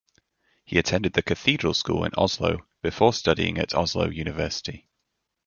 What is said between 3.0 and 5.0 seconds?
studying at Oslo University.